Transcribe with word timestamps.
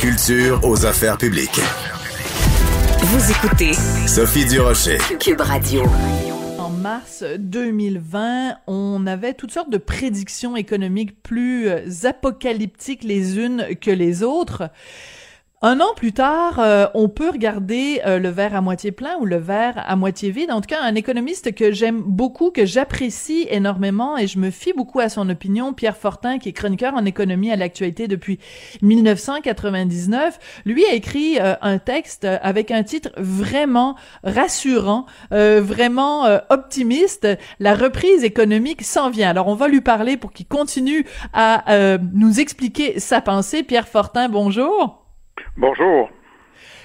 culture 0.00 0.60
aux 0.64 0.84
affaires 0.84 1.16
publiques. 1.16 1.60
Vous 3.00 3.30
écoutez 3.30 3.72
Sophie 4.06 4.44
Durocher. 4.44 4.98
Cube 5.18 5.40
Radio. 5.40 5.84
En 6.58 6.68
mars 6.68 7.24
2020, 7.38 8.58
on 8.66 9.06
avait 9.06 9.32
toutes 9.32 9.52
sortes 9.52 9.70
de 9.70 9.78
prédictions 9.78 10.54
économiques 10.56 11.22
plus 11.22 11.68
euh, 11.68 11.88
apocalyptiques 12.04 13.04
les 13.04 13.38
unes 13.38 13.68
que 13.80 13.90
les 13.90 14.22
autres. 14.22 14.70
Un 15.68 15.80
an 15.80 15.94
plus 15.96 16.12
tard, 16.12 16.60
euh, 16.60 16.86
on 16.94 17.08
peut 17.08 17.28
regarder 17.28 18.00
euh, 18.06 18.20
le 18.20 18.28
verre 18.28 18.54
à 18.54 18.60
moitié 18.60 18.92
plein 18.92 19.16
ou 19.18 19.24
le 19.24 19.38
verre 19.38 19.74
à 19.84 19.96
moitié 19.96 20.30
vide. 20.30 20.52
En 20.52 20.60
tout 20.60 20.68
cas, 20.68 20.80
un 20.80 20.94
économiste 20.94 21.56
que 21.56 21.72
j'aime 21.72 22.02
beaucoup, 22.06 22.52
que 22.52 22.64
j'apprécie 22.64 23.48
énormément 23.50 24.16
et 24.16 24.28
je 24.28 24.38
me 24.38 24.50
fie 24.52 24.72
beaucoup 24.72 25.00
à 25.00 25.08
son 25.08 25.28
opinion, 25.28 25.72
Pierre 25.72 25.96
Fortin, 25.96 26.38
qui 26.38 26.50
est 26.50 26.52
chroniqueur 26.52 26.94
en 26.94 27.04
économie 27.04 27.50
à 27.50 27.56
l'actualité 27.56 28.06
depuis 28.06 28.38
1999, 28.82 30.38
lui 30.66 30.84
a 30.84 30.94
écrit 30.94 31.40
euh, 31.40 31.56
un 31.60 31.78
texte 31.78 32.28
avec 32.42 32.70
un 32.70 32.84
titre 32.84 33.10
vraiment 33.16 33.96
rassurant, 34.22 35.06
vraiment 35.32 36.26
optimiste. 36.48 37.26
La 37.58 37.74
reprise 37.74 38.22
économique 38.22 38.84
s'en 38.84 39.10
vient. 39.10 39.30
Alors, 39.30 39.48
on 39.48 39.56
va 39.56 39.66
lui 39.66 39.80
parler 39.80 40.16
pour 40.16 40.32
qu'il 40.32 40.46
continue 40.46 41.04
à 41.32 41.98
nous 42.12 42.38
expliquer 42.38 43.00
sa 43.00 43.20
pensée. 43.20 43.64
Pierre 43.64 43.88
Fortin, 43.88 44.28
bonjour. 44.28 45.05
Bonjour. 45.56 46.10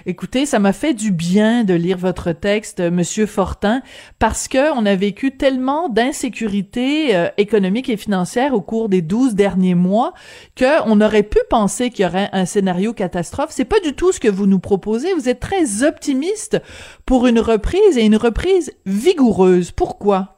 Écoutez, 0.06 0.46
ça 0.46 0.60
m'a 0.60 0.72
fait 0.72 0.94
du 0.94 1.12
bien 1.12 1.64
de 1.64 1.74
lire 1.74 1.98
votre 1.98 2.32
texte, 2.32 2.80
Monsieur 2.80 3.26
Fortin, 3.26 3.82
parce 4.18 4.48
que 4.48 4.74
on 4.74 4.86
a 4.86 4.96
vécu 4.96 5.36
tellement 5.38 5.90
d'insécurité 5.90 7.16
euh, 7.16 7.28
économique 7.38 7.90
et 7.90 7.98
financière 7.98 8.54
au 8.54 8.62
cours 8.62 8.88
des 8.88 9.02
douze 9.02 9.36
derniers 9.36 9.76
mois 9.76 10.14
que 10.56 10.82
on 10.88 11.02
aurait 11.02 11.24
pu 11.24 11.40
penser 11.50 11.90
qu'il 11.90 12.06
y 12.06 12.08
aurait 12.08 12.30
un 12.32 12.46
scénario 12.46 12.94
catastrophe. 12.94 13.50
C'est 13.52 13.66
pas 13.66 13.80
du 13.82 13.94
tout 13.94 14.12
ce 14.12 14.20
que 14.20 14.30
vous 14.30 14.48
nous 14.48 14.60
proposez. 14.60 15.14
Vous 15.14 15.30
êtes 15.30 15.42
très 15.42 15.84
optimiste 15.84 16.62
pour 17.06 17.28
une 17.28 17.40
reprise 17.40 17.98
et 17.98 18.06
une 18.06 18.16
reprise 18.16 18.74
vigoureuse. 18.86 19.72
Pourquoi? 19.72 20.36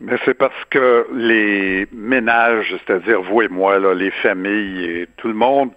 Mais 0.00 0.16
c'est 0.24 0.34
parce 0.34 0.64
que 0.70 1.06
les 1.14 1.86
ménages, 1.92 2.76
c'est-à-dire 2.84 3.22
vous 3.22 3.42
et 3.42 3.48
moi, 3.48 3.78
là, 3.78 3.94
les 3.94 4.10
familles 4.10 4.84
et 4.84 5.06
tout 5.16 5.28
le 5.28 5.34
monde, 5.34 5.70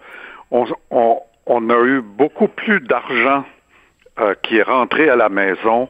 on, 0.50 1.70
a 1.70 1.84
eu 1.84 2.00
beaucoup 2.00 2.48
plus 2.48 2.80
d'argent 2.80 3.44
euh, 4.18 4.34
qui 4.42 4.58
est 4.58 4.62
rentré 4.62 5.08
à 5.08 5.16
la 5.16 5.28
maison 5.28 5.88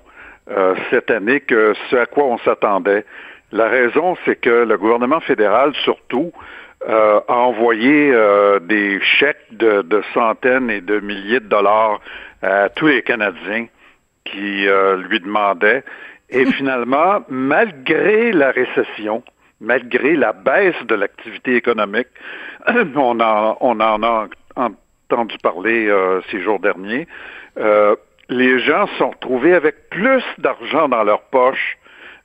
euh, 0.51 0.75
cette 0.91 1.11
année 1.11 1.41
que 1.41 1.75
ce 1.89 1.97
à 1.97 2.07
quoi 2.07 2.25
on 2.25 2.39
s'attendait. 2.39 3.05
La 3.53 3.69
raison, 3.69 4.17
c'est 4.25 4.37
que 4.37 4.65
le 4.65 4.79
gouvernement 4.79 5.21
fédéral, 5.21 5.73
surtout, 5.83 6.33
euh, 6.89 7.21
a 7.27 7.35
envoyé 7.35 8.15
des 8.63 9.01
chèques 9.01 9.47
de, 9.51 10.03
centaines 10.15 10.71
et 10.71 10.81
de 10.81 11.01
milliers 11.01 11.41
de 11.41 11.49
dollars 11.49 12.01
à 12.43 12.69
tous 12.69 12.87
les 12.87 13.03
Canadiens 13.03 13.67
qui 14.25 14.67
lui 15.09 15.21
demandaient. 15.21 15.83
Et 16.31 16.45
finalement, 16.53 17.25
malgré 17.29 18.33
la 18.33 18.53
récession, 18.53 19.23
malgré 19.61 20.17
la 20.17 20.33
baisse 20.33 20.81
de 20.87 20.95
l'activité 20.95 21.57
économique, 21.57 22.09
on 22.97 23.21
en, 23.21 23.57
on 23.61 23.81
en 23.81 24.03
a 24.03 24.29
entendu 24.57 25.37
parler 25.43 25.89
euh, 25.89 26.21
ces 26.31 26.41
jours 26.41 26.61
derniers, 26.61 27.07
euh, 27.59 27.97
les 28.29 28.61
gens 28.61 28.87
sont 28.99 29.11
retrouvés 29.11 29.55
avec 29.55 29.91
plus 29.91 30.23
d'argent 30.39 30.89
dans 30.89 31.03
leur 31.03 31.23
poche 31.23 31.79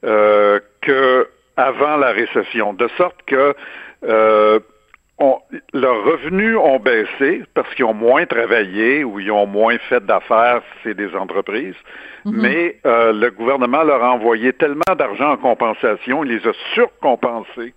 euh, 0.03 0.59
qu'avant 0.81 1.97
la 1.97 2.11
récession, 2.11 2.73
de 2.73 2.87
sorte 2.97 3.17
que 3.25 3.55
euh, 4.03 4.59
leurs 5.73 6.03
revenus 6.03 6.57
ont 6.57 6.79
baissé 6.79 7.43
parce 7.53 7.73
qu'ils 7.73 7.85
ont 7.85 7.93
moins 7.93 8.25
travaillé 8.25 9.03
ou 9.03 9.19
ils 9.19 9.31
ont 9.31 9.47
moins 9.47 9.77
fait 9.89 10.05
d'affaires, 10.05 10.61
c'est 10.83 10.93
des 10.93 11.15
entreprises, 11.15 11.75
mm-hmm. 12.25 12.31
mais 12.33 12.79
le 12.83 13.29
gouvernement 13.29 13.83
leur 13.83 14.03
a 14.03 14.11
envoyé 14.11 14.51
tellement 14.53 14.93
d'argent 14.97 15.31
en 15.31 15.37
compensation, 15.37 16.23
il 16.23 16.35
les 16.35 16.47
a 16.47 16.51
surcompensés 16.73 17.73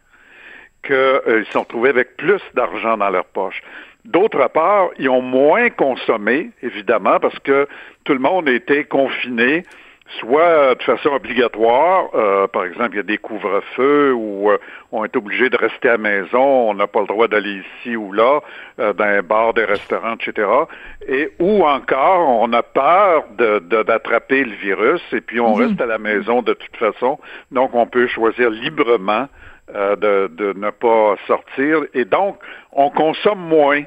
qu'ils 0.82 1.44
se 1.46 1.52
sont 1.52 1.60
retrouvés 1.60 1.90
avec 1.90 2.16
plus 2.16 2.42
d'argent 2.54 2.96
dans 2.96 3.10
leur 3.10 3.24
poche. 3.26 3.62
D'autre 4.04 4.48
part, 4.48 4.88
ils 4.98 5.08
ont 5.08 5.20
moins 5.20 5.68
consommé, 5.70 6.50
évidemment, 6.62 7.18
parce 7.20 7.38
que 7.40 7.68
tout 8.04 8.14
le 8.14 8.20
monde 8.20 8.48
était 8.48 8.84
confiné, 8.84 9.64
soit 10.20 10.74
de 10.74 10.82
façon 10.82 11.10
obligatoire, 11.10 12.08
euh, 12.14 12.46
par 12.46 12.64
exemple, 12.64 12.90
il 12.92 12.96
y 12.96 13.00
a 13.00 13.02
des 13.02 13.18
couvre-feux 13.18 14.14
où 14.14 14.50
euh, 14.50 14.58
on 14.92 15.04
est 15.04 15.14
obligé 15.16 15.50
de 15.50 15.56
rester 15.56 15.88
à 15.88 15.92
la 15.92 15.98
maison, 15.98 16.40
on 16.70 16.74
n'a 16.74 16.86
pas 16.86 17.00
le 17.00 17.06
droit 17.06 17.28
d'aller 17.28 17.60
ici 17.60 17.96
ou 17.96 18.12
là, 18.12 18.40
euh, 18.78 18.92
dans 18.94 19.04
un 19.04 19.22
bar, 19.22 19.52
des 19.52 19.64
restaurants, 19.64 20.14
etc. 20.14 20.48
Et 21.06 21.30
ou 21.38 21.64
encore, 21.64 22.28
on 22.40 22.52
a 22.52 22.62
peur 22.62 23.24
de, 23.36 23.58
d'attraper 23.82 24.44
le 24.44 24.54
virus 24.54 25.02
et 25.12 25.20
puis 25.20 25.40
on 25.40 25.56
mhm. 25.56 25.66
reste 25.66 25.80
à 25.80 25.86
la 25.86 25.98
maison 25.98 26.40
de 26.40 26.54
toute 26.54 26.76
façon, 26.76 27.18
donc 27.50 27.74
on 27.74 27.86
peut 27.86 28.06
choisir 28.06 28.48
librement 28.48 29.28
de, 29.74 30.28
de 30.28 30.52
ne 30.58 30.70
pas 30.70 31.16
sortir 31.26 31.82
et 31.94 32.04
donc 32.04 32.38
on 32.72 32.90
consomme 32.90 33.40
moins. 33.40 33.82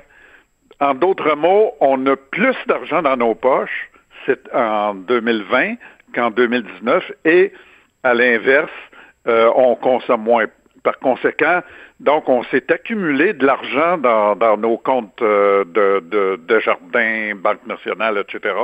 En 0.79 0.95
d'autres 0.95 1.35
mots, 1.35 1.73
on 1.79 2.05
a 2.07 2.15
plus 2.15 2.55
d'argent 2.67 3.01
dans 3.03 3.15
nos 3.17 3.35
poches 3.35 3.91
en 4.53 4.95
2020 4.95 5.75
qu'en 6.13 6.31
2019 6.31 7.11
et 7.25 7.51
à 8.03 8.13
l'inverse, 8.13 8.71
euh, 9.27 9.51
on 9.55 9.75
consomme 9.75 10.23
moins. 10.23 10.45
Par 10.83 10.97
conséquent, 10.97 11.61
donc 11.99 12.27
on 12.27 12.41
s'est 12.45 12.71
accumulé 12.71 13.33
de 13.33 13.45
l'argent 13.45 13.99
dans, 13.99 14.57
nos 14.57 14.79
comptes 14.79 15.21
euh, 15.21 15.63
de, 15.63 16.37
de, 16.37 16.59
jardin, 16.59 17.33
Banque 17.35 17.67
nationale, 17.67 18.17
etc. 18.17 18.55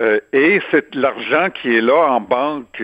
Euh, 0.00 0.18
et 0.32 0.60
c'est 0.72 0.92
l'argent 0.96 1.50
qui 1.50 1.76
est 1.76 1.80
là 1.80 2.08
en 2.08 2.20
banque 2.20 2.82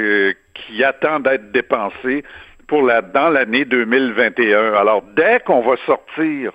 qui 0.54 0.84
attend 0.84 1.18
d'être 1.18 1.50
dépensé 1.50 2.22
pour 2.70 2.88
dans 3.12 3.30
l'année 3.30 3.64
2021. 3.64 4.74
Alors, 4.74 5.02
dès 5.16 5.40
qu'on 5.40 5.60
va 5.60 5.74
sortir 5.86 6.52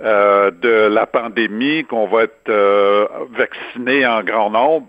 euh, 0.00 0.50
de 0.50 0.88
la 0.88 1.06
pandémie, 1.06 1.84
qu'on 1.84 2.08
va 2.08 2.24
être 2.24 2.48
euh, 2.48 3.06
vacciné 3.30 4.04
en 4.04 4.24
grand 4.24 4.50
nombre, 4.50 4.88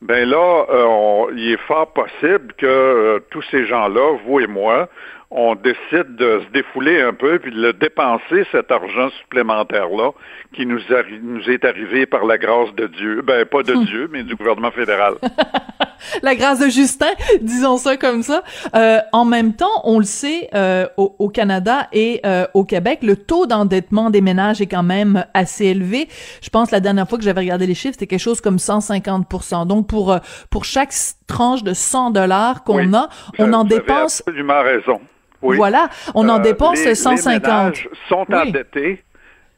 ben 0.00 0.26
là, 0.26 0.64
euh, 0.70 1.32
il 1.36 1.52
est 1.52 1.60
fort 1.68 1.92
possible 1.92 2.54
que 2.56 3.22
tous 3.28 3.42
ces 3.50 3.66
gens-là, 3.66 4.16
vous 4.24 4.40
et 4.40 4.46
moi, 4.46 4.88
on 5.30 5.54
décide 5.54 6.16
de 6.16 6.42
se 6.46 6.52
défouler 6.52 7.00
un 7.00 7.12
peu 7.12 7.38
puis 7.38 7.50
de 7.50 7.60
le 7.60 7.72
dépenser 7.72 8.46
cet 8.52 8.70
argent 8.70 9.10
supplémentaire-là 9.22 10.12
qui 10.54 10.66
nous, 10.66 10.78
nous 11.22 11.50
est 11.50 11.64
arrivé 11.64 12.06
par 12.06 12.24
la 12.24 12.38
grâce 12.38 12.72
de 12.74 12.86
Dieu. 12.86 13.22
Ben, 13.22 13.44
pas 13.44 13.62
de 13.62 13.74
Dieu, 13.86 14.08
mais 14.10 14.22
du 14.22 14.36
gouvernement 14.36 14.70
fédéral. 14.70 15.14
la 16.22 16.34
grâce 16.34 16.60
de 16.60 16.68
Justin, 16.68 17.12
disons 17.40 17.76
ça 17.76 17.96
comme 17.96 18.22
ça. 18.22 18.42
Euh, 18.74 18.98
en 19.12 19.24
même 19.24 19.54
temps, 19.54 19.82
on 19.84 19.98
le 19.98 20.04
sait, 20.04 20.48
euh, 20.54 20.86
au, 20.96 21.28
Canada 21.28 21.88
et 21.92 22.20
euh, 22.24 22.46
au 22.54 22.64
Québec, 22.64 23.00
le 23.02 23.16
taux 23.16 23.46
d'endettement 23.46 24.10
des 24.10 24.20
ménages 24.20 24.60
est 24.60 24.66
quand 24.66 24.82
même 24.82 25.24
assez 25.34 25.66
élevé. 25.66 26.08
Je 26.40 26.48
pense 26.48 26.70
la 26.70 26.80
dernière 26.80 27.08
fois 27.08 27.18
que 27.18 27.24
j'avais 27.24 27.40
regardé 27.40 27.66
les 27.66 27.74
chiffres, 27.74 27.94
c'était 27.94 28.06
quelque 28.06 28.20
chose 28.20 28.40
comme 28.40 28.58
150 28.58 29.66
Donc 29.66 29.88
pour 29.88 30.12
euh, 30.12 30.18
pour 30.50 30.64
chaque 30.64 30.92
tranche 31.26 31.62
de 31.62 31.72
100 31.72 32.10
dollars 32.10 32.64
qu'on 32.64 32.92
a, 32.94 33.08
on 33.38 33.52
en 33.52 33.64
dépense. 33.64 34.22
Absolument 34.26 34.62
raison. 34.62 35.00
Oui. 35.42 35.56
Voilà, 35.56 35.88
on 36.14 36.28
en 36.28 36.38
dépense 36.38 36.78
150. 36.78 37.26
Les 37.26 37.40
ménages 37.40 37.88
sont 38.08 38.26
endettés, 38.32 39.02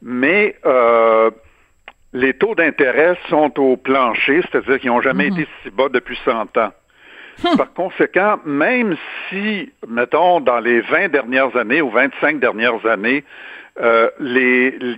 mais 0.01 0.55
euh, 0.65 1.31
les 2.13 2.33
taux 2.33 2.55
d'intérêt 2.55 3.17
sont 3.29 3.59
au 3.59 3.77
plancher, 3.77 4.41
c'est-à-dire 4.41 4.79
qu'ils 4.79 4.89
n'ont 4.89 5.01
jamais 5.01 5.29
mhm. 5.29 5.39
été 5.39 5.47
si 5.63 5.69
bas 5.69 5.89
depuis 5.89 6.17
100 6.25 6.57
ans. 6.57 6.71
Hum. 7.45 7.57
Par 7.57 7.73
conséquent, 7.73 8.37
même 8.45 8.97
si, 9.29 9.71
mettons, 9.87 10.41
dans 10.41 10.59
les 10.59 10.81
20 10.81 11.07
dernières 11.09 11.55
années 11.55 11.81
ou 11.81 11.89
25 11.89 12.39
dernières 12.39 12.85
années, 12.85 13.23
euh, 13.81 14.09
le, 14.19 14.97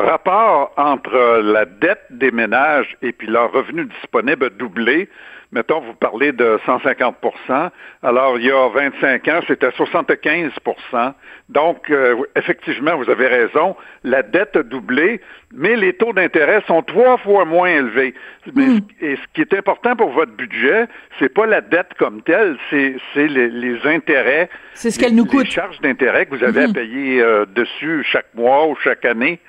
rapport 0.00 0.72
entre 0.76 1.40
la 1.42 1.64
dette 1.64 2.04
des 2.10 2.30
ménages 2.30 2.96
et 3.00 3.12
puis 3.12 3.26
leur 3.26 3.50
revenu 3.52 3.86
disponible 3.86 4.44
a 4.46 4.50
doublé, 4.50 5.08
mettons, 5.52 5.80
vous 5.80 5.94
parlez 5.94 6.32
de 6.32 6.58
150% 6.66 7.70
alors 8.02 8.38
il 8.38 8.46
y 8.46 8.50
a 8.50 8.68
25 8.68 9.28
ans, 9.28 9.40
c'était 9.46 9.68
75% 9.68 11.12
Donc, 11.50 11.90
euh, 11.90 12.16
effectivement, 12.34 12.96
vous 12.96 13.10
avez 13.10 13.26
raison, 13.26 13.76
la 14.04 14.22
dette 14.22 14.56
a 14.56 14.62
doublé, 14.62 15.20
mais 15.54 15.76
les 15.76 15.92
taux 15.92 16.12
d'intérêt 16.12 16.62
sont 16.66 16.82
trois 16.82 17.18
fois 17.18 17.44
moins 17.44 17.68
élevés. 17.68 18.14
Hmm. 18.54 18.78
Et 19.02 19.16
ce 19.16 19.22
qui 19.34 19.42
est 19.42 19.52
important 19.52 19.96
pour 19.96 20.10
votre 20.10 20.32
budget, 20.32 20.86
c'est 21.18 21.28
pas 21.28 21.46
la 21.46 21.60
dette 21.60 21.92
comme 21.98 22.22
telle, 22.22 22.56
c'est 22.70 22.96
les, 23.16 23.78
intérêts. 23.84 24.48
C'est 24.74 24.90
ce 24.90 24.98
qu'elle 24.98 25.14
nous 25.14 25.26
coûte. 25.26 25.44
Les 25.44 25.50
charges 25.50 25.80
d'intérêt 25.80 26.24
que 26.26 26.36
vous 26.36 26.44
avez 26.44 26.64
à 26.64 26.68
hmm. 26.68 26.72
payer 26.72 27.20
euh, 27.20 27.44
dessus 27.44 28.02
chaque 28.04 28.32
mois 28.34 28.66
ou 28.66 28.76
chaque 28.76 29.04
année. 29.04 29.40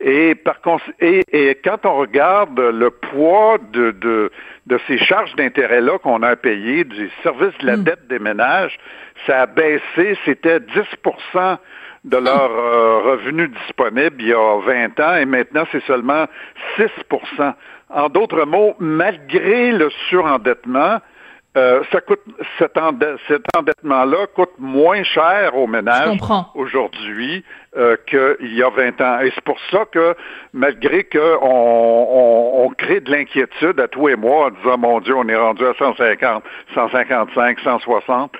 Et, 0.00 0.34
par 0.34 0.56
et, 1.00 1.22
et 1.32 1.54
quand 1.64 1.86
on 1.86 1.96
regarde 1.96 2.58
le 2.58 2.90
poids 2.90 3.58
de, 3.72 3.92
de, 3.92 4.30
de 4.66 4.80
ces 4.86 4.98
charges 4.98 5.34
d'intérêt-là 5.36 5.98
qu'on 5.98 6.22
a 6.22 6.28
à 6.28 6.36
payer, 6.36 6.84
du 6.84 7.10
service 7.22 7.56
de 7.60 7.66
la 7.66 7.76
mm. 7.76 7.84
dette 7.84 8.06
des 8.08 8.18
ménages, 8.18 8.78
ça 9.26 9.42
a 9.42 9.46
baissé, 9.46 10.18
c'était 10.24 10.58
10% 10.58 11.56
de 12.04 12.16
leur 12.16 12.50
euh, 12.50 12.98
revenu 12.98 13.48
disponible 13.48 14.16
il 14.20 14.28
y 14.28 14.32
a 14.32 14.60
20 14.60 15.00
ans 15.00 15.16
et 15.16 15.24
maintenant 15.24 15.64
c'est 15.72 15.82
seulement 15.84 16.26
6% 16.78 17.54
En 17.90 18.08
d'autres 18.08 18.44
mots, 18.44 18.74
malgré 18.78 19.72
le 19.72 19.90
surendettement, 20.08 20.98
euh, 21.56 21.82
ça 21.90 22.00
coûte 22.02 22.20
cet, 22.58 22.76
endettement-là 22.76 24.26
coûte 24.34 24.50
moins 24.58 25.02
cher 25.04 25.56
aux 25.56 25.66
ménages 25.66 26.18
aujourd'hui 26.54 27.44
euh, 27.76 27.96
qu'il 28.06 28.54
y 28.54 28.62
a 28.62 28.68
20 28.68 29.00
ans. 29.00 29.20
Et 29.20 29.32
c'est 29.34 29.44
pour 29.44 29.58
ça 29.70 29.86
que 29.90 30.14
malgré 30.52 31.04
qu'on 31.04 31.28
on, 31.40 32.68
crée 32.76 33.00
de 33.00 33.10
l'inquiétude 33.10 33.80
à 33.80 33.88
tous 33.88 34.10
et 34.10 34.16
moi 34.16 34.46
en 34.46 34.50
disant 34.50 34.78
mon 34.78 35.00
Dieu, 35.00 35.14
on 35.16 35.26
est 35.28 35.36
rendu 35.36 35.64
à 35.64 35.72
150, 35.78 36.44
155, 36.74 37.60
160, 37.60 38.32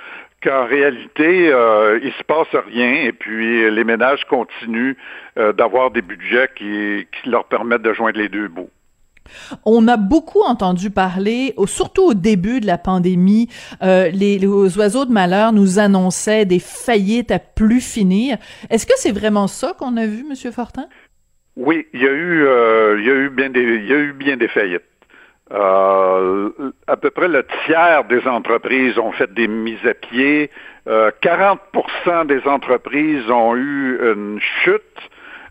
qu'en 0.42 0.66
réalité, 0.66 1.50
euh, 1.50 1.98
il 2.02 2.12
se 2.12 2.22
passe 2.24 2.54
rien 2.66 3.04
et 3.04 3.12
puis 3.12 3.70
les 3.70 3.84
ménages 3.84 4.24
continuent 4.26 4.96
euh, 5.38 5.52
d'avoir 5.54 5.90
des 5.90 6.02
budgets 6.02 6.50
qui, 6.54 7.06
qui 7.10 7.30
leur 7.30 7.44
permettent 7.44 7.82
de 7.82 7.94
joindre 7.94 8.18
les 8.18 8.28
deux 8.28 8.48
bouts. 8.48 8.70
On 9.64 9.88
a 9.88 9.96
beaucoup 9.96 10.42
entendu 10.42 10.90
parler, 10.90 11.54
surtout 11.66 12.02
au 12.02 12.14
début 12.14 12.60
de 12.60 12.66
la 12.66 12.78
pandémie, 12.78 13.48
euh, 13.82 14.08
les, 14.10 14.44
oiseaux 14.46 15.04
de 15.04 15.12
malheur 15.12 15.52
nous 15.52 15.78
annonçaient 15.78 16.44
des 16.44 16.58
faillites 16.58 17.30
à 17.30 17.38
plus 17.38 17.80
finir. 17.80 18.38
Est-ce 18.70 18.86
que 18.86 18.94
c'est 18.96 19.12
vraiment 19.12 19.46
ça 19.46 19.74
qu'on 19.78 19.96
a 19.96 20.06
vu, 20.06 20.24
Monsieur 20.28 20.50
Fortin? 20.50 20.86
Oui, 21.56 21.86
il 21.94 22.02
y 22.02 22.06
a 22.06 22.12
eu, 22.12 22.44
euh, 22.46 23.30
bien 23.30 23.48
des 24.36 24.48
faillites. 24.48 24.82
Euh, 25.52 26.50
à 26.88 26.96
peu 26.96 27.10
près 27.10 27.28
le 27.28 27.46
tiers 27.64 28.02
des 28.04 28.26
entreprises 28.26 28.98
ont 28.98 29.12
fait 29.12 29.32
des 29.32 29.48
mises 29.48 29.86
à 29.86 29.94
pied. 29.94 30.50
40% 30.86 32.26
des 32.26 32.42
entreprises 32.46 33.28
ont 33.30 33.56
eu 33.56 33.98
une 34.00 34.38
chute 34.62 34.82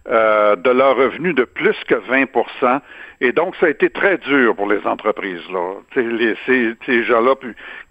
euh, 0.07 0.56
de 0.56 0.69
leurs 0.69 0.96
revenus 0.96 1.34
de 1.34 1.46
plus 1.46 1.75
que 1.88 1.96
20% 1.96 2.80
Et 3.22 3.31
donc, 3.31 3.56
ça 3.56 3.66
a 3.66 3.69
été 3.69 3.90
très 3.90 4.19
dur 4.19 4.56
pour 4.56 4.69
les 4.69 4.86
entreprises. 4.86 5.42
Là. 5.52 5.74
Les, 5.96 6.36
ces, 6.46 6.75
ces 6.86 7.04
gens-là 7.04 7.34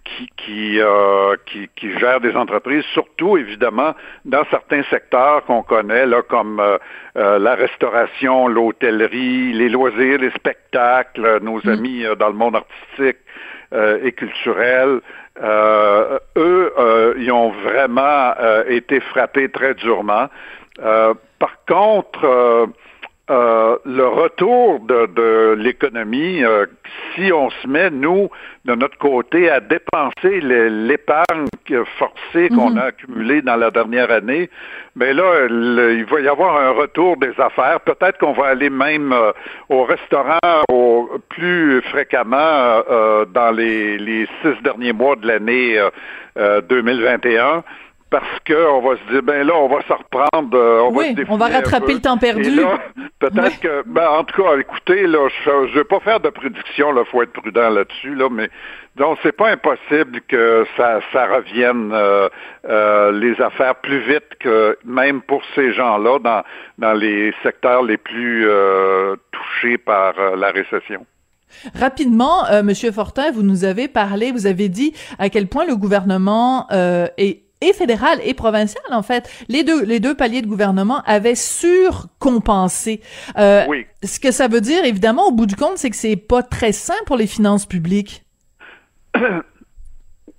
qui, 0.05 0.29
qui, 0.37 0.79
euh, 0.79 1.35
qui, 1.45 1.69
qui, 1.75 1.91
gèrent 1.99 2.21
des 2.21 2.35
entreprises, 2.37 2.85
surtout, 2.93 3.35
évidemment, 3.37 3.93
dans 4.23 4.45
certains 4.49 4.83
secteurs 4.83 5.43
qu'on 5.43 5.61
connaît, 5.61 6.05
là, 6.05 6.21
comme 6.21 6.61
euh, 6.61 6.77
la 7.37 7.55
restauration, 7.55 8.47
l'hôtellerie, 8.47 9.51
les 9.51 9.67
loisirs, 9.67 10.19
les 10.19 10.31
spectacles, 10.31 11.39
nos 11.41 11.59
mm. 11.65 11.69
amis 11.69 12.03
dans 12.17 12.29
le 12.29 12.35
monde 12.35 12.55
artistique 12.55 13.17
et 13.73 14.11
culturel. 14.11 15.01
eux, 15.41 17.15
ils 17.17 17.31
ont 17.31 17.49
vraiment 17.49 18.33
été 18.67 18.99
frappés 18.99 19.49
très 19.49 19.73
durement. 19.73 20.27
Euh, 20.81 21.13
par 21.39 21.57
contre, 21.67 22.25
euh, 22.25 22.65
euh, 23.31 23.77
le 23.85 24.07
retour 24.07 24.81
de, 24.81 25.53
l'économie, 25.57 26.43
si 27.13 27.31
on 27.33 27.49
se 27.49 27.67
met, 27.67 27.89
nous, 27.89 28.29
de 28.65 28.75
notre 28.75 28.97
côté, 28.97 29.49
à 29.49 29.59
dépenser 29.59 30.41
l'épargne 30.41 31.47
forcée 31.97 32.49
qu'on 32.49 32.71
mhm. 32.71 32.77
a 32.77 32.83
accumulée 32.85 33.41
dans 33.41 33.55
la 33.55 33.71
dernière 33.71 34.11
année, 34.11 34.49
mais 34.95 35.13
là, 35.13 35.47
il 35.49 36.05
va 36.05 36.19
y 36.19 36.27
avoir 36.27 36.57
un 36.57 36.71
retour 36.71 37.17
des 37.17 37.33
affaires. 37.39 37.79
Peut-être 37.81 38.19
qu'on 38.19 38.33
va 38.33 38.47
aller 38.47 38.69
même 38.69 39.13
au 39.69 39.83
restaurant 39.83 40.39
plus 41.29 41.81
fréquemment 41.83 42.81
dans 43.33 43.55
les, 43.55 44.27
six 44.41 44.61
derniers 44.63 44.93
mois 44.93 45.15
de 45.15 45.27
l'année 45.27 45.79
2021 46.35 47.63
parce 48.09 48.39
qu'on 48.47 48.81
va 48.81 48.97
se 48.97 49.11
dire, 49.11 49.23
ben 49.23 49.45
là, 49.45 49.53
on 49.55 49.67
va 49.67 49.81
se 49.81 49.93
reprendre. 49.93 50.55
Euh, 50.55 50.81
on 50.83 50.95
oui, 50.95 51.13
va 51.15 51.23
on 51.27 51.37
va 51.37 51.47
rattraper 51.47 51.93
le 51.95 52.01
temps 52.01 52.17
perdu. 52.17 52.51
Peut-être 53.19 53.59
que, 53.59 53.83
ben, 53.87 54.07
en 54.07 54.23
tout 54.23 54.41
cas, 54.41 54.57
écoutez, 54.59 55.07
là, 55.07 55.27
je 55.43 55.49
ne 55.49 55.73
vais 55.73 55.83
pas 55.83 55.99
faire 56.01 56.19
de 56.19 56.29
prédiction, 56.29 56.95
il 56.95 57.05
faut 57.05 57.23
être 57.23 57.33
prudent 57.33 57.69
là-dessus, 57.69 58.13
là, 58.13 58.29
mais 58.29 58.49
donc 58.95 59.17
c'est 59.23 59.35
pas 59.35 59.49
impossible 59.49 60.21
que 60.27 60.65
ça, 60.77 60.99
ça 61.11 61.25
revienne 61.25 61.91
euh, 61.93 62.29
euh, 62.69 63.11
les 63.11 63.41
affaires 63.41 63.75
plus 63.75 63.99
vite 63.99 64.35
que 64.39 64.77
même 64.85 65.21
pour 65.21 65.41
ces 65.55 65.73
gens-là 65.73 66.19
dans, 66.19 66.43
dans 66.77 66.93
les 66.93 67.33
secteurs 67.43 67.83
les 67.83 67.97
plus 67.97 68.47
touchés 69.31 69.77
par 69.77 70.13
la 70.37 70.51
récession. 70.51 71.05
Rapidement, 71.73 72.43
Monsieur 72.63 72.91
Fortin, 72.91 73.31
vous 73.31 73.43
nous 73.43 73.63
avez 73.65 73.87
parlé, 73.87 74.31
vous 74.31 74.45
avez 74.45 74.69
dit 74.69 74.93
à 75.19 75.29
quel 75.29 75.47
point 75.47 75.65
le 75.65 75.75
gouvernement 75.75 76.67
est 76.69 77.44
et 77.61 77.73
fédéral 77.73 78.19
et 78.23 78.33
provincial, 78.33 78.83
en 78.91 79.01
fait. 79.01 79.29
Les 79.49 79.63
deux, 79.63 79.83
les 79.83 79.99
deux 79.99 80.15
paliers 80.15 80.41
de 80.41 80.47
gouvernement 80.47 81.01
avaient 81.05 81.35
surcompensé. 81.35 83.01
Euh, 83.37 83.63
oui. 83.67 83.85
Ce 84.03 84.19
que 84.19 84.31
ça 84.31 84.47
veut 84.47 84.61
dire, 84.61 84.83
évidemment, 84.85 85.27
au 85.27 85.31
bout 85.31 85.45
du 85.45 85.55
compte, 85.55 85.77
c'est 85.77 85.89
que 85.89 85.95
c'est 85.95 86.15
pas 86.15 86.43
très 86.43 86.71
sain 86.71 86.95
pour 87.05 87.17
les 87.17 87.27
finances 87.27 87.65
publiques. 87.65 88.23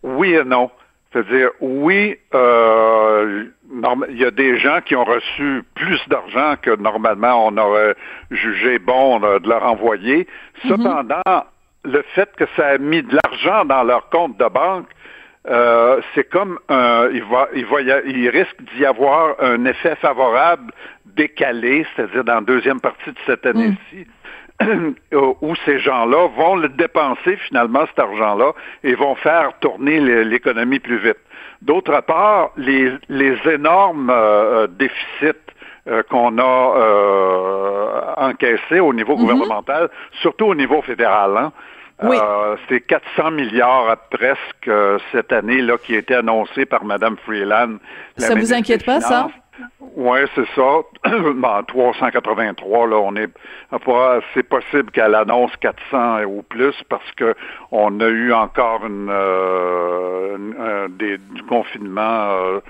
oui 0.03 0.35
et 0.35 0.45
non. 0.45 0.71
C'est-à-dire, 1.13 1.49
oui, 1.61 2.17
euh, 2.35 3.45
il 4.11 4.19
y 4.19 4.25
a 4.25 4.31
des 4.31 4.59
gens 4.59 4.81
qui 4.85 4.95
ont 4.95 5.05
reçu 5.05 5.63
plus 5.75 6.01
d'argent 6.09 6.57
que 6.61 6.77
normalement 6.77 7.47
on 7.47 7.57
aurait 7.57 7.95
jugé 8.31 8.79
bon 8.79 9.21
de 9.21 9.49
leur 9.49 9.65
envoyer. 9.65 10.25
Mm-hmm. 10.25 10.69
Cependant, 10.69 11.45
le 11.85 12.03
fait 12.15 12.31
que 12.37 12.45
ça 12.57 12.67
a 12.69 12.79
mis 12.79 13.03
de 13.03 13.17
l'argent 13.25 13.65
dans 13.65 13.83
leur 13.85 14.11
compte 14.11 14.37
de 14.37 14.49
banque, 14.49 14.89
euh, 15.49 16.01
c'est 16.15 16.29
comme 16.29 16.59
un, 16.69 17.09
il 17.13 17.23
va, 17.25 17.49
il 17.55 17.67
va, 17.67 17.81
il 17.81 18.29
risque 18.29 18.57
d'y 18.75 18.85
avoir 18.85 19.37
un 19.41 19.65
effet 19.65 19.95
favorable 19.97 20.73
décalé, 21.05 21.87
c'est-à-dire 21.95 22.25
dans 22.25 22.35
la 22.37 22.41
deuxième 22.41 22.81
partie 22.81 23.11
de 23.11 23.19
cette 23.27 23.47
année-ci, 23.47 24.07
mm. 24.61 24.95
où 25.41 25.55
ces 25.65 25.79
gens-là 25.79 26.29
vont 26.37 26.57
le 26.57 26.69
dépenser 26.69 27.37
finalement 27.49 27.87
cet 27.87 27.99
argent-là 27.99 28.53
et 28.83 28.95
vont 28.95 29.15
faire 29.15 29.53
tourner 29.61 30.01
l'économie 30.25 30.81
plus 30.81 30.99
vite. 30.99 31.19
D'autre 31.63 32.01
part, 32.03 32.51
les, 32.57 32.93
les 33.09 33.37
énormes 33.49 34.11
euh, 34.11 34.67
déficits 34.67 35.39
euh, 35.89 36.03
qu'on 36.11 36.39
a 36.39 38.15
encaissés 38.17 38.81
au 38.81 38.93
niveau 38.93 39.15
mm-hmm. 39.15 39.21
gouvernemental, 39.21 39.91
surtout 40.21 40.47
au 40.47 40.55
niveau 40.55 40.83
fédéral. 40.83 41.37
Hein, 41.37 41.53
oui. 42.03 42.17
Euh, 42.21 42.57
c'est 42.69 42.81
400 42.81 43.31
milliards 43.31 43.89
à 43.89 43.97
presque 43.97 44.69
euh, 44.69 44.99
cette 45.13 45.33
année 45.33 45.63
là 45.63 45.79
qui 45.79 45.95
a 45.95 45.99
été 45.99 46.15
annoncé 46.15 46.67
par 46.67 46.85
Mme 46.85 47.17
Freeland. 47.25 47.77
Ça 48.19 48.35
vous 48.35 48.53
inquiète 48.53 48.85
pas, 48.85 49.01
ça? 49.01 49.29
Oui, 49.81 50.19
c'est 50.35 50.47
ça. 50.55 50.81
ben, 51.35 51.63
383, 51.67 52.89
là, 52.89 52.97
on 52.97 53.17
est 53.17 53.31
c'est 54.35 54.43
possible 54.43 54.91
qu'elle 54.91 55.15
annonce 55.15 55.51
400 55.57 56.25
ou 56.25 56.43
plus 56.43 56.75
parce 56.91 57.11
que 57.13 57.35
on 57.73 57.99
a 58.01 58.09
eu 58.09 58.35
encore 58.35 58.85
une, 58.85 59.09
euh, 59.11 60.89
des, 60.91 61.17
du 61.17 61.43
confinement 61.45 62.61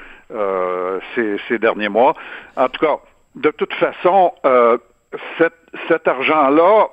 ces, 1.14 1.37
ces, 1.49 1.59
derniers 1.59 1.88
mois. 1.88 2.14
En 2.56 2.68
tout 2.68 2.85
cas, 2.85 2.99
de 3.35 3.50
toute 3.50 3.75
façon, 3.75 4.33
cet, 5.38 5.54
cet 5.88 6.06
argent-là 6.06 6.88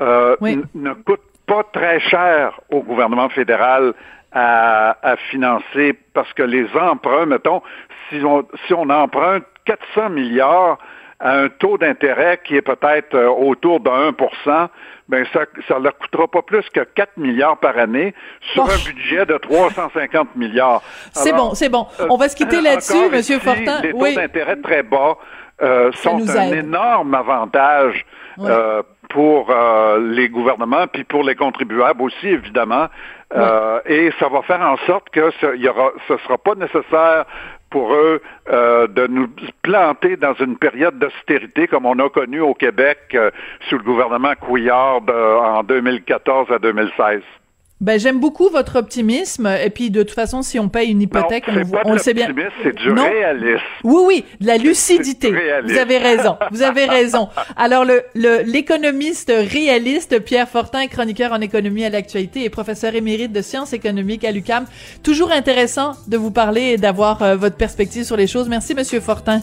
ne 0.00 0.92
coûte 1.04 1.27
pas 1.48 1.64
très 1.72 1.98
cher 1.98 2.60
au 2.70 2.82
gouvernement 2.82 3.28
fédéral 3.30 3.94
à, 4.32 5.16
financer 5.30 5.98
parce 6.12 6.32
que 6.34 6.42
les 6.42 6.66
emprunts, 6.76 7.26
mettons, 7.26 7.62
si 8.08 8.22
on, 8.22 8.46
si 8.66 8.74
on 8.74 8.88
emprunte 8.90 9.44
400 9.64 10.10
milliards 10.10 10.78
à 11.18 11.38
un 11.38 11.48
taux 11.48 11.78
d'intérêt 11.78 12.38
qui 12.44 12.54
est 12.54 12.62
peut-être 12.62 13.14
euh, 13.14 13.28
autour 13.28 13.80
de 13.80 13.90
1% 13.90 14.68
ben 15.08 15.24
ça 15.32 15.40
ça 15.66 15.78
leur 15.78 15.96
coûtera 15.98 16.28
pas 16.28 16.42
plus 16.42 16.68
que 16.68 16.80
4 16.80 17.16
milliards 17.16 17.56
par 17.56 17.76
année 17.76 18.14
sur 18.52 18.64
un 18.64 18.76
budget 18.86 19.24
de 19.24 19.36
350 19.38 20.36
milliards. 20.36 20.82
C'est 21.12 21.32
bon, 21.32 21.54
c'est 21.54 21.70
bon. 21.70 21.86
On 22.10 22.16
va 22.16 22.28
se 22.28 22.36
quitter 22.36 22.60
là-dessus, 22.60 23.08
Monsieur 23.10 23.38
Fortin. 23.38 23.80
Les 23.82 23.92
taux 23.92 24.14
d'intérêt 24.14 24.56
très 24.56 24.82
bas 24.82 25.16
euh, 25.62 25.90
sont 25.92 26.20
un 26.28 26.52
énorme 26.52 27.14
avantage 27.14 28.04
euh, 28.38 28.82
pour 29.08 29.50
euh, 29.50 29.98
les 30.00 30.28
gouvernements, 30.28 30.86
puis 30.86 31.04
pour 31.04 31.22
les 31.24 31.34
contribuables 31.34 32.02
aussi, 32.02 32.28
évidemment. 32.28 32.88
Euh, 33.34 33.80
et 33.86 34.10
ça 34.18 34.28
va 34.28 34.42
faire 34.42 34.60
en 34.60 34.76
sorte 34.86 35.10
que 35.10 35.30
ce, 35.40 35.56
y 35.56 35.68
aura, 35.68 35.90
ce 36.06 36.16
sera 36.18 36.38
pas 36.38 36.54
nécessaire 36.54 37.26
pour 37.70 37.92
eux 37.92 38.22
euh, 38.50 38.86
de 38.86 39.06
nous 39.06 39.28
planter 39.62 40.16
dans 40.16 40.32
une 40.34 40.56
période 40.56 40.98
d'austérité 40.98 41.66
comme 41.66 41.84
on 41.84 41.98
a 41.98 42.08
connu 42.08 42.40
au 42.40 42.54
Québec 42.54 43.16
sous 43.68 43.76
le 43.76 43.84
gouvernement 43.84 44.34
Couillard 44.40 45.02
en 45.08 45.62
2014 45.62 46.50
à 46.50 46.58
2016. 46.58 47.22
Ben 47.80 47.98
j'aime 47.98 48.18
beaucoup 48.18 48.48
votre 48.48 48.76
optimisme 48.76 49.46
et 49.46 49.70
puis 49.70 49.90
de 49.90 50.02
toute 50.02 50.14
façon 50.14 50.42
si 50.42 50.58
on 50.58 50.68
paye 50.68 50.90
une 50.90 51.00
hypothèque 51.00 51.46
non, 51.46 51.62
on, 51.84 51.90
on 51.90 51.92
le 51.92 51.98
sait 51.98 52.12
bien. 52.12 52.26
C'est 52.62 52.74
du 52.74 52.90
réalisme. 52.90 53.62
Oui 53.84 54.02
oui, 54.04 54.24
de 54.40 54.46
la 54.46 54.56
lucidité. 54.56 55.30
Vous 55.64 55.78
avez 55.78 55.98
raison. 55.98 56.36
Vous 56.50 56.62
avez 56.62 56.84
raison. 56.98 57.28
Alors 57.56 57.84
le 57.84 58.02
l'économiste 58.14 59.32
réaliste 59.32 60.18
Pierre 60.24 60.48
Fortin, 60.48 60.88
chroniqueur 60.88 61.32
en 61.32 61.40
économie 61.40 61.84
à 61.84 61.90
l'actualité 61.90 62.42
et 62.44 62.50
professeur 62.50 62.94
émérite 62.96 63.32
de 63.32 63.42
sciences 63.42 63.72
économiques 63.72 64.24
à 64.24 64.32
l'UCAM. 64.32 64.64
Toujours 65.04 65.30
intéressant 65.30 65.92
de 66.08 66.16
vous 66.16 66.32
parler 66.32 66.72
et 66.72 66.76
d'avoir 66.78 67.22
euh, 67.22 67.36
votre 67.36 67.56
perspective 67.56 68.02
sur 68.02 68.16
les 68.16 68.26
choses. 68.26 68.48
Merci 68.48 68.74
monsieur 68.74 68.98
Fortin. 69.00 69.40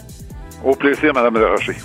Au 0.64 0.76
plaisir 0.76 1.14
madame 1.14 1.38
Rocher. 1.38 1.76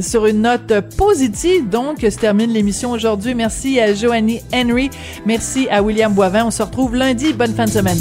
Sur 0.00 0.26
une 0.26 0.42
note 0.42 0.72
positive, 0.96 1.68
donc, 1.68 2.00
se 2.00 2.18
termine 2.18 2.50
l'émission 2.52 2.92
aujourd'hui. 2.92 3.34
Merci 3.34 3.80
à 3.80 3.94
Joanny 3.94 4.40
Henry. 4.52 4.90
Merci 5.26 5.68
à 5.70 5.82
William 5.82 6.12
Boivin. 6.12 6.46
On 6.46 6.50
se 6.50 6.62
retrouve 6.62 6.96
lundi. 6.96 7.32
Bonne 7.32 7.54
fin 7.54 7.66
de 7.66 7.70
semaine. 7.70 7.98